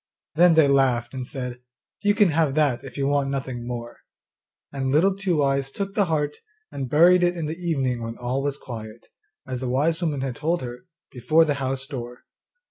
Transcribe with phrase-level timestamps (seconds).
[0.33, 1.59] Then they laughed and said,
[2.01, 3.99] 'You can have that if you want nothing more.'
[4.73, 6.37] And Little Two eyes took the heart
[6.71, 9.09] and buried it in the evening when all was quiet,
[9.45, 12.23] as the wise woman had told her, before the house door.